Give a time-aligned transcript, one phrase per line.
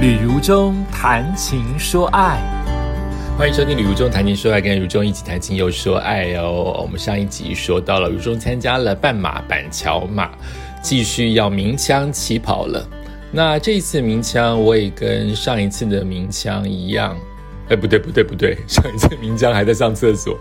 [0.00, 2.40] 旅如中谈情说爱，
[3.36, 6.74] 欢迎收听《旅如中谈情说爱》，跟如中一起谈情又说爱哦。
[6.80, 10.30] 我们上一集说到了，如中参加了半马板桥马，
[10.80, 12.88] 继续要鸣枪起跑了。
[13.30, 17.14] 那这一次鸣枪，我也跟上一次的鸣枪一样。
[17.70, 20.36] 哎，不对，不对，不对，上一次明江还在上厕所，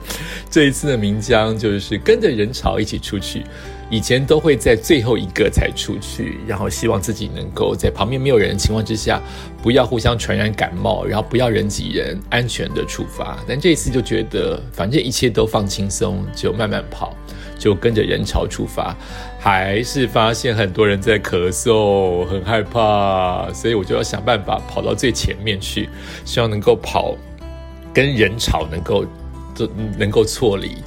[0.50, 3.44] 这一次的明江就是跟着人潮一起出去。
[3.92, 9.20] 以前都会在最后一个才出去，然后希望自己能够在旁边没有人的情况之下，
[9.64, 13.38] 不要互相传染感冒，然后不要人挤人，安全的出发。
[13.48, 17.18] 但这一次就觉得，反正一切都放轻松，就慢慢跑，
[17.60, 18.96] 就跟着人潮出发，
[19.40, 25.90] 还是发现很多人在咳嗽，很害怕，所以我就要想办法跑到最前面去，
[26.26, 27.16] 希望能够跑
[27.94, 29.06] 跟人潮能够
[29.54, 30.78] 都能够错离。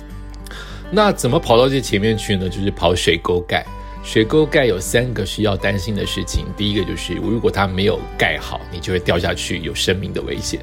[0.90, 2.48] 那怎么跑到最前面去呢？
[2.48, 3.64] 就是跑水沟盖。
[4.04, 6.44] 水沟盖有三个需要担心的事情。
[6.56, 10.58] 第一个就是，如果它没有盖好，你就会掉下去，有生命的危险。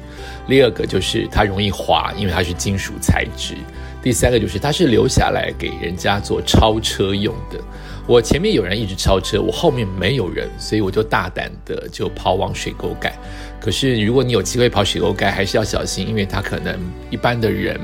[0.46, 3.54] 第二个就是它容易滑，因为它是金属材质。
[4.02, 7.60] 第三个就是它是留下来给人家做超车用的。
[8.06, 13.12] 我前面有人一直超车，我后面没有人，所以我就大胆的就跑往水沟盖。
[13.60, 16.78] 可是如果你有机会跑水沟盖，还是要小心，因为它可能
[17.10, 17.78] 一般的人。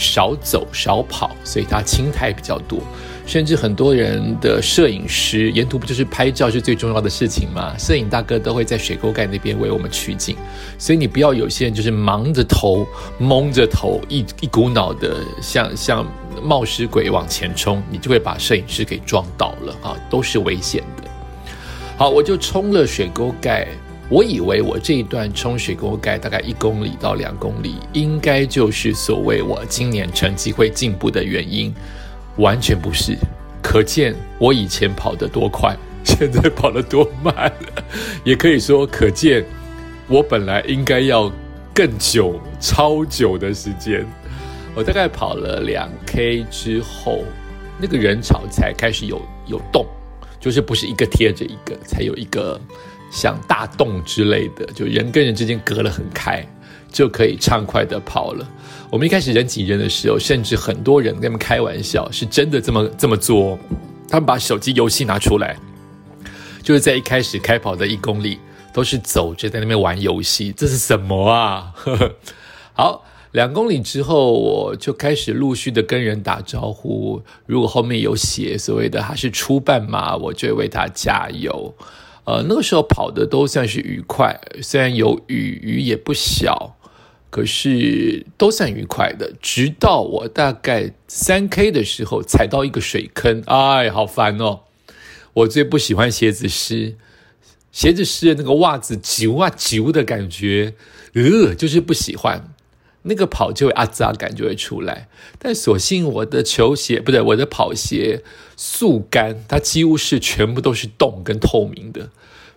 [0.00, 2.78] 少走少跑，所以它青苔比较多，
[3.28, 7.76] 甚至很多人的摄影师沿途不就是拍照是最重要的事情吗？
[7.78, 10.34] 摄影大哥都会在水沟盖那边为我们取景，
[10.78, 12.86] 所以你不要有些人就是忙着头
[13.18, 16.06] 蒙着头，一一股脑的像像
[16.42, 21.10] 冒失鬼往前冲，你就会把摄影师给撞倒了啊，都是危险的。
[21.98, 23.68] 好，我就冲了水沟盖。
[24.08, 31.74] 我以为我这一段冲水沟盖大概一公里到两公里，应该就是所谓我今年成绩会进步的原因，
[32.38, 33.16] 完全不是。
[33.62, 37.52] 可见我以前跑得多快， 现在跑得多慢，
[38.24, 39.44] 也可以说可见
[40.08, 41.30] 我本来应该要
[41.74, 44.06] 更久、超久的时间。
[44.74, 47.24] 我大概跑了两 K 之后，
[47.78, 49.86] 那个人潮才开始有有动，
[50.40, 52.60] 就是不是一个贴着一个，才有一个。
[53.10, 56.46] 像大洞之类的，就人跟人之间隔了很开，
[56.90, 58.48] 就可以畅快的跑了。
[58.90, 63.58] 我们一开始人挤人的时候，甚至很多人跟他们开玩笑，是真的这么这么做。
[64.08, 65.56] 他们把手机游戏拿出来，
[66.62, 68.38] 就是在一开始开跑的一公里，
[68.72, 70.50] 都是走着在那边玩游戏。
[70.56, 71.74] 这是什么啊？
[72.72, 77.22] 好，两公里之后，我就开始陆续的跟人打招呼。
[77.44, 81.74] 如果后面有写所谓的他是初半马，我就为他加油。
[82.24, 86.77] 呃，那个时候跑的都算是愉快，虽然有雨，雨也不小，
[87.30, 89.32] 可是都算愉快的。
[89.40, 94.60] 直到我大概三 K 的时候踩到一个水坑，哎，好烦哦！
[95.34, 96.96] 我最不喜欢鞋子湿，
[97.70, 100.74] 鞋子湿的那个袜子揪啊揪的感觉，
[101.14, 102.54] 呃，就是不喜欢。
[103.02, 105.08] 那个跑就会啊扎感就会出来，
[105.38, 108.22] 但所幸我的球鞋不对，我的跑鞋
[108.56, 112.10] 速干，它几乎是全部都是洞跟透明的，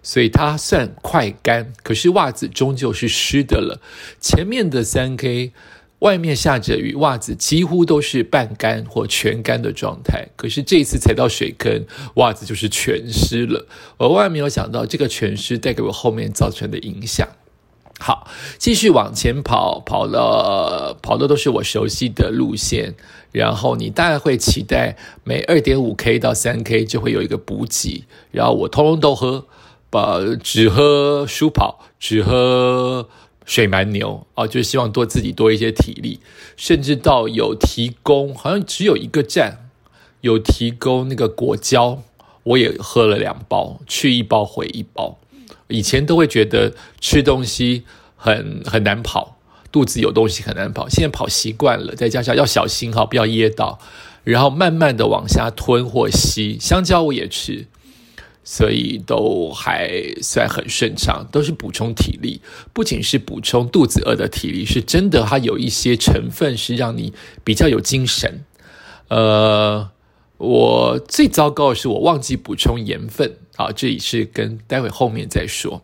[0.03, 1.73] 所以它算快干。
[1.83, 3.81] 可是袜子终究是湿的了。
[4.19, 5.51] 前面的三 K，
[5.99, 10.29] 外面下着雨，袜子几乎都是半干或全干的状态。
[10.35, 11.85] 可是这一次踩到水坑，
[12.15, 13.67] 袜子就是全湿了。
[13.97, 17.27] 我万万没有想到这个全湿带给我后面造成的影响。
[17.99, 22.95] 好，继续往前跑，跑了跑的都是我熟悉的路线。
[23.31, 29.45] 然后你大概会期待每二点五 K 到三 K 就会有一个补给，然后我通通都喝，
[29.91, 33.07] 把只喝舒跑，只喝
[33.45, 36.21] 水蛮牛啊，就是希望多自己多一些体力，
[36.55, 39.69] 甚至到有提供，好像只有一个站
[40.21, 42.01] 有提供那个果胶，
[42.43, 45.19] 我也喝了两包，去一包回一包。
[45.67, 47.83] 以前都会觉得吃东西
[48.15, 49.37] 很很难跑，
[49.71, 50.87] 肚子有东西很难跑。
[50.87, 53.79] 现在跑习惯了，再加上要小心哈，不要噎到，
[54.23, 56.57] 然后慢慢的往下吞或吸。
[56.59, 57.67] 香蕉我也吃，
[58.43, 59.91] 所以都还
[60.21, 62.41] 算很顺畅，都是补充体力。
[62.73, 67.13] 不仅是补充肚子饿的体力，是真的，它有一些成分是让你
[67.43, 68.43] 比较有精神。
[69.07, 69.89] 呃。
[70.43, 75.83] 我最糟糕的是我忘记补充盐分，好，这也是跟待会后面再说。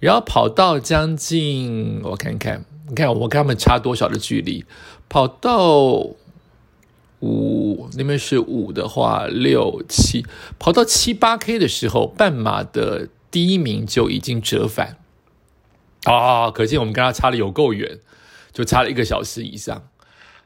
[0.00, 4.66] 然后跑到将近，我看看，你看我跟他们差多少的距离？
[5.08, 6.10] 跑到
[7.26, 10.24] 五那边是五的话，六七，
[10.58, 14.96] 跑到七八 K 的时候，半马的第一名就已经折返
[16.04, 16.50] 啊！
[16.50, 17.98] 可见我们跟他差的有够远，
[18.52, 19.88] 就差了一个小时以上。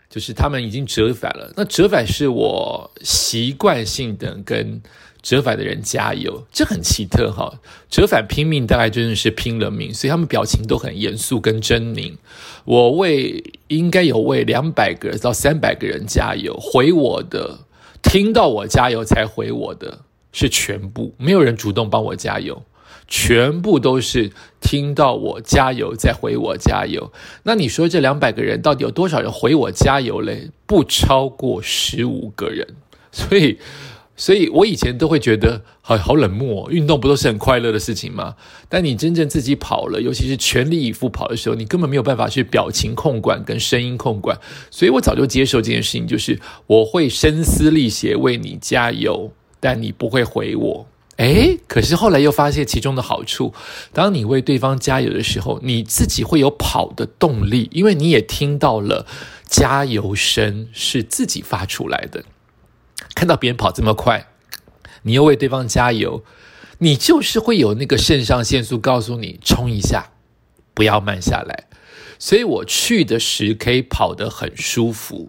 [0.08, 4.82] 就是他们已经折返了，那折返是我习惯性的跟
[5.22, 7.60] 折返的人加油，这很奇特哈。
[7.90, 12.16] 折返拼命大概真的是拼了命，所以他们表情都很严肃跟狰狞。
[12.64, 17.60] 我为应该有为两百个到三百个人加油，回我的
[18.02, 20.00] 听到我加油才回我的
[20.32, 22.62] 是全部，没有人主动帮我加油，
[23.06, 27.12] 全部都是听到我加油再回我加油。
[27.42, 30.50] 那你说这两百个人到底有多少人回我加油嘞？
[30.66, 32.66] 不超过十五个人，
[33.12, 33.58] 所以。
[34.20, 38.36] 所以我以前都会觉得好好冷漠，运动不都是很快乐的事情吗？
[38.68, 44.38] 但你真正自己跑了，尤其是全力以赴跑的时候，你根本没有办法去表情控管跟声音控管。
[44.70, 50.86] 所以我早就接受这件事情，就是我会声嘶力竭为你加油，但你不会回我。
[51.16, 53.54] 诶，可是后来又发现其中的好处，
[53.94, 59.06] 当你为对方加油的时候，你自己会有跑的动力，因为你也听到了
[59.46, 62.22] 加油声是自己发出来的。
[63.20, 64.28] 看到别人跑这么快，
[65.02, 66.24] 你又为对方加油，
[66.78, 70.12] 你就是会有那个肾上腺素告诉你冲一下，
[70.72, 71.66] 不要慢下来。
[72.18, 75.28] 所以我去的十 K 跑得很舒服，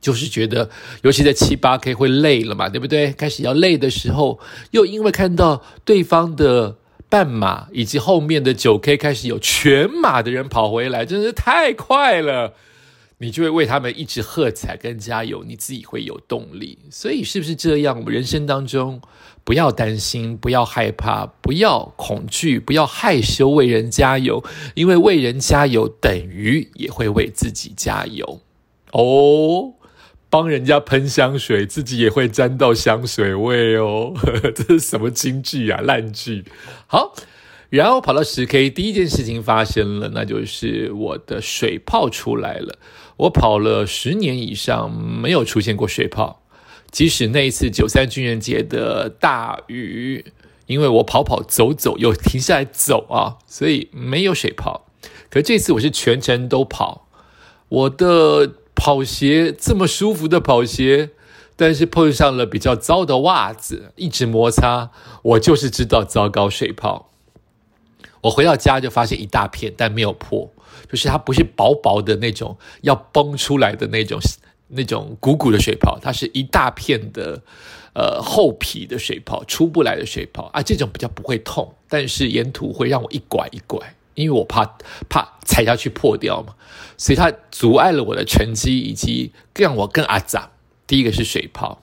[0.00, 0.70] 就是觉得，
[1.02, 3.12] 尤其在七八 K 会累了嘛，对不对？
[3.12, 4.40] 开始要累的时候，
[4.70, 6.78] 又因为看到对方的
[7.10, 12.54] 半马以及后面的九 K 开始有全马的人跑回来，真是太快了。
[13.18, 16.78] 你就会为他们一直喝彩跟加油，你自己会有动力。
[16.90, 17.98] 所以是不是这样？
[17.98, 19.00] 我们人生当中
[19.44, 24.44] 不要担心，不要害怕，不要恐惧，不要害羞，为人加油，
[24.74, 28.40] 因为为人加油等于也会为自己加油
[28.92, 29.74] 哦。
[30.28, 34.12] 帮人家喷香水，自己也会沾到香水味哦。
[34.54, 35.80] 这是什么金句啊？
[35.80, 36.44] 烂句。
[36.86, 37.14] 好。
[37.70, 42.78] 然后跑到十 K，第一件事情发生了，那就是我的水泡出来了。
[43.16, 46.40] 我跑了十年以上，没有出现过水泡。
[46.90, 50.24] 即使那一次九三军人节的大雨，
[50.66, 54.86] 因为我跑跑走走又停下来走啊，所以没有水泡。
[55.28, 57.08] 可这次我是全程都跑，
[57.68, 61.10] 我的跑鞋这么舒服的跑鞋，
[61.56, 64.90] 但是碰上了比较糟的袜子，一直摩擦，
[65.22, 67.10] 我就是知道糟糕水泡。
[68.24, 70.50] 我回到家就发现一大片，但没有破，
[70.90, 74.18] 就是它不是薄薄的那种要崩出来的那种
[74.68, 77.42] 那种鼓鼓的水泡，它是一大片的
[77.92, 84.64] 呃厚皮的水泡，出不来的水泡啊，这种比较不会痛，但是沿途会让我一拐一拐，因为我怕
[85.10, 86.54] 怕踩下去破掉嘛，
[86.96, 90.50] 所以它阻碍了我的成绩，以及让我更阿杂。
[90.86, 91.82] 第一个是水泡，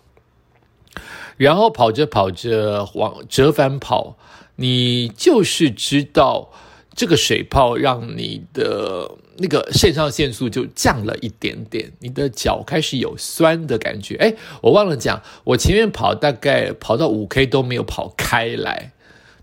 [1.37, 4.17] 然后跑着跑着往折返跑。
[4.57, 6.51] 你就是知道
[6.93, 14.15] 这个水泡让你的那个肾上腺素就降了一点点，你的脚开始有酸的感觉。
[14.17, 18.91] 哎，我忘了讲，我前面跑大概跑到五 K 都没有跑开来，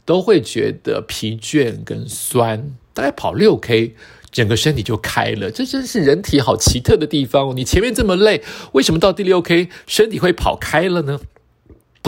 [0.05, 2.77] 都会觉得疲倦跟酸。
[2.93, 3.97] 大概跑六 K，
[4.31, 5.51] 整个身体就开了。
[5.51, 7.55] 这真是人体好奇特的地方哦。
[7.57, 11.19] 你前面这么累，为什么到第六 K 身体会跑开了呢？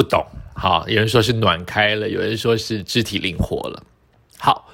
[0.01, 0.25] 不懂。
[0.55, 3.83] 好，有人说是暖开了，有人说是肢体灵活了。
[4.39, 4.67] 好，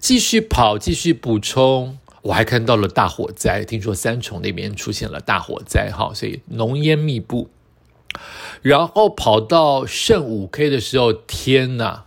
[0.00, 1.96] 继续跑，继续补充。
[2.22, 7.48] 我还看到了大火灾，听说三重那边出现了大火灾，哈，所以浓烟密布。
[8.62, 12.06] 然后跑到剩五 K 的时候，天哪，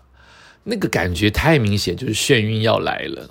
[0.66, 3.30] 那个感觉太明显，就是眩晕要来了。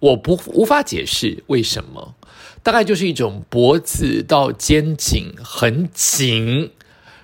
[0.00, 2.14] 我不无法解释为什么，
[2.62, 6.72] 大概就是一种脖子到肩颈很紧，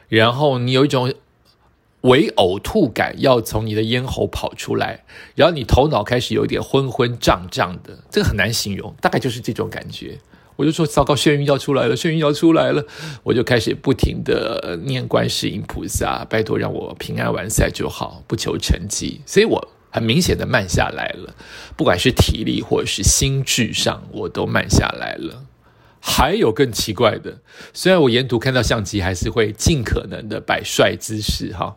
[0.09, 1.13] 然后你有一种。
[2.03, 5.05] 微呕吐感要从你的咽喉跑出来，
[5.35, 10.19] 然后你头脑开始有点昏昏胀胀的，这个很难形容，大概就是这种感觉。
[10.57, 12.85] 我就说糟糕，眩晕要出来了，眩晕要出来了，
[13.23, 19.23] 我就开始不停的念观世音菩萨，拜托让我平安完赛就好，不求成绩。
[19.25, 21.35] 所以我很明显的慢下来了，
[21.77, 25.45] 不管是体力或者是心智上，我都慢下来了。
[26.03, 27.41] 还有更奇怪的，
[27.73, 31.77] 虽然我沿途看到相机，还是会尽可能的摆帅姿势哈，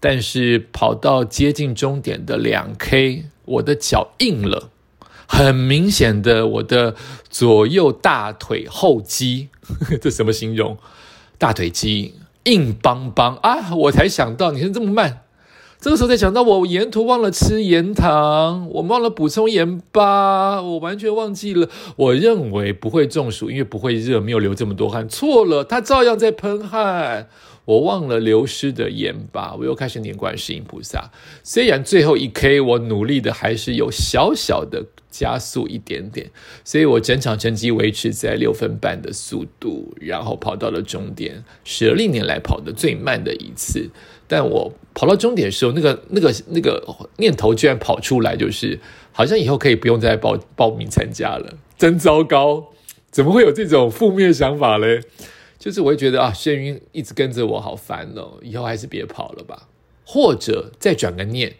[0.00, 4.70] 但是跑到接近终点的两 K，我的脚硬了，
[5.26, 6.94] 很明显的，我的
[7.28, 9.48] 左右大腿后肌，
[10.00, 10.76] 这什么形容？
[11.36, 12.14] 大腿肌
[12.44, 13.74] 硬邦邦啊！
[13.74, 15.20] 我才想到，你看这么慢。
[15.80, 21.68] 这个时候才想到，我沿途忘了吃盐糖，我忘了补充盐巴，我完全忘记了。
[21.94, 25.08] 我认为不会中暑，因为不会热，没有流这么多汗。
[25.08, 27.28] 错了，他照样在喷汗。
[27.68, 31.10] 我忘了流失的盐巴，我又开始念观世音菩萨。
[31.44, 36.30] 虽然最后一 K 我努力的还是有小小的加速一点点，
[36.64, 43.90] 所以我整场成绩维持在六分半的速度，然后跑到了终点，是历年来跑的最慢的一次。
[44.26, 46.82] 但我跑到终点的时候，那个那个那个
[47.18, 48.80] 念头居然跑出来，就是
[49.12, 52.68] 好像以后可以不用再报报名参加了，真糟糕！
[53.10, 55.02] 怎么会有这种负面想法嘞？
[55.58, 58.38] 就是我会觉得啊，眩晕一直跟着我，好烦哦！
[58.42, 59.68] 以后还是别跑了吧，
[60.04, 61.56] 或者再转个念，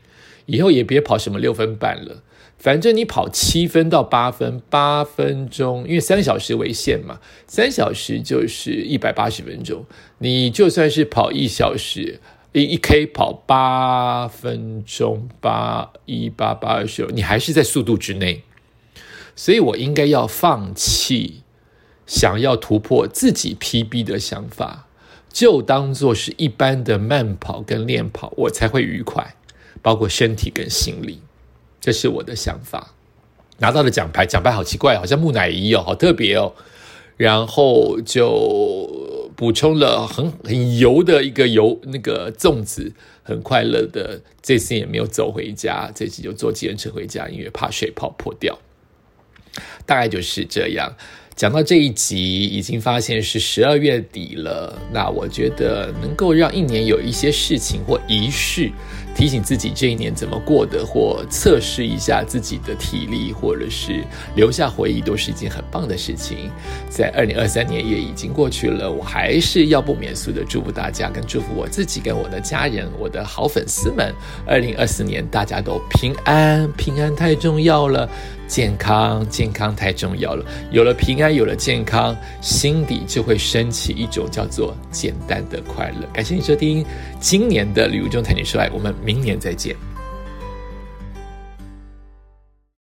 [0.47, 2.23] 以后也别跑什么六分半了，
[2.57, 9.85] 反正你跑七分到八分，八分钟，因为三小时为限嘛，三小时就是一百八十分钟，
[10.19, 12.21] 你就算是跑一小时，
[12.53, 18.43] 一一 K 跑八分钟，八一八八二十，你还是在速度之内，
[19.35, 21.43] 所以我应该要放弃。
[22.09, 24.89] 想要突破自己 PB 的想法，
[25.31, 29.37] 就当做是一般的慢跑跟练跑，我才会愉快，
[29.83, 31.21] 包括身体跟心理，
[31.81, 32.95] 这是我的想法。
[33.59, 36.55] 拿到了奖牌，奖牌好奇怪，好像木乃伊哦，好特别哦。
[37.17, 44.21] 然后就补充了很很油的一个油那个粽子，很快乐的。
[44.41, 48.59] 这次也没有走回家，这次就坐计程车回家，因为怕水泡破掉。
[49.85, 50.95] 大概就是这样。
[51.39, 54.77] 讲到这一集，已经发现是十二月底了。
[54.93, 58.69] 那我觉得能够让一年有一些事情或仪式，
[59.15, 64.03] 提醒自己这一年怎么过的，或测试一下自己的体力，或者是
[64.35, 66.51] 留下回忆，都是一件很棒的事情。
[66.91, 74.13] 在二零二三年也已经过去了，我还是要不免俗的祝福大家，跟祝福我自己，跟我的家人，我的好粉丝们。
[74.45, 78.11] 二零二四年大家都平安，平安太重要了。
[78.49, 80.45] 健康，健康太重要了。
[80.73, 86.09] 有了平安，有了健康，心底就会升起一种叫做简单的快乐。
[86.13, 86.85] 感谢你收听
[87.21, 89.77] 今年的《旅游中谈情说爱》，我们明年再见。